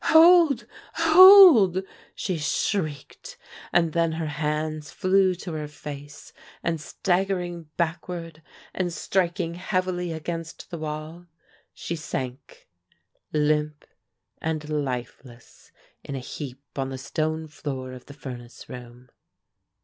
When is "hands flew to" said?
4.25-5.53